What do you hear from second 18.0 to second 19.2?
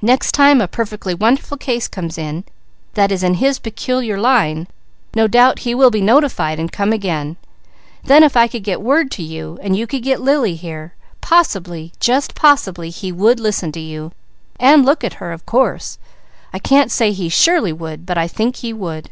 but I think he would!"